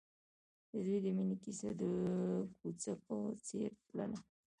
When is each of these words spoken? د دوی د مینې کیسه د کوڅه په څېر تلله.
د 0.71 0.73
دوی 0.85 0.97
د 1.05 1.07
مینې 1.17 1.35
کیسه 1.43 1.69
د 1.81 1.83
کوڅه 2.59 2.93
په 3.05 3.15
څېر 3.45 3.69
تلله. 3.87 4.17